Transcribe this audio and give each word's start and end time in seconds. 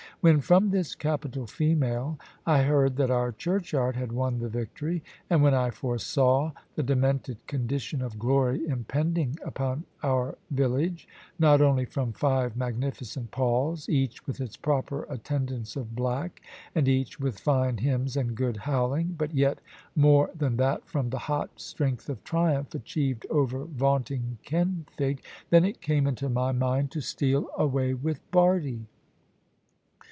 When 0.23 0.39
from 0.39 0.69
this 0.69 0.93
capital 0.93 1.47
female 1.47 2.19
I 2.45 2.61
heard 2.61 2.97
that 2.97 3.09
our 3.09 3.31
churchyard 3.31 3.95
had 3.95 4.11
won 4.11 4.37
the 4.37 4.49
victory, 4.49 5.01
and 5.31 5.41
when 5.41 5.55
I 5.55 5.71
foresaw 5.71 6.51
the 6.75 6.83
demented 6.83 7.37
condition 7.47 8.03
of 8.03 8.19
glory 8.19 8.63
impending 8.67 9.39
upon 9.43 9.85
our 10.03 10.37
village 10.51 11.07
(not 11.39 11.59
only 11.59 11.85
from 11.85 12.11
five 12.13 12.55
magnificent 12.55 13.31
palls, 13.31 13.89
each 13.89 14.27
with 14.27 14.39
its 14.39 14.55
proper 14.57 15.07
attendance 15.09 15.75
of 15.75 15.95
black, 15.95 16.39
and 16.75 16.87
each 16.87 17.19
with 17.19 17.39
fine 17.39 17.77
hymns 17.77 18.15
and 18.15 18.35
good 18.35 18.57
howling, 18.57 19.15
but 19.17 19.33
yet 19.33 19.57
more 19.95 20.29
than 20.37 20.57
that 20.57 20.87
from 20.87 21.09
the 21.09 21.17
hot 21.17 21.59
strength 21.59 22.07
of 22.09 22.23
triumph 22.23 22.75
achieved 22.75 23.25
over 23.31 23.65
vaunting 23.65 24.37
Kenfig), 24.45 25.23
then 25.49 25.65
it 25.65 25.81
came 25.81 26.05
into 26.05 26.29
my 26.29 26.51
mind 26.51 26.91
to 26.91 27.01
steal 27.01 27.49
away 27.57 27.95
with 27.95 28.19
Bardie. 28.29 28.85